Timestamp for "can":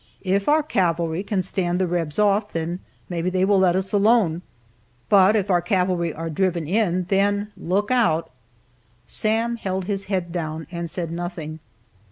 1.21-1.43